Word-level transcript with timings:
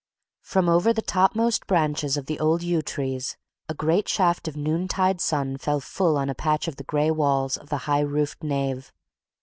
From 0.41 0.67
over 0.67 0.93
the 0.93 1.03
topmost 1.03 1.67
branches 1.67 2.17
of 2.17 2.25
the 2.25 2.39
old 2.39 2.63
yew 2.63 2.81
trees 2.81 3.37
a 3.69 3.75
great 3.75 4.09
shaft 4.09 4.47
of 4.47 4.57
noontide 4.57 5.21
sunlight 5.21 5.61
fell 5.61 5.79
full 5.79 6.17
on 6.17 6.27
a 6.27 6.33
patch 6.33 6.67
of 6.67 6.77
the 6.77 6.83
grey 6.83 7.11
walls 7.11 7.55
of 7.55 7.69
the 7.69 7.77
high 7.85 7.99
roofed 7.99 8.41
nave. 8.41 8.91